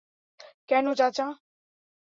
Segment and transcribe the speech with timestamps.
[0.69, 1.27] কেন, চাচা?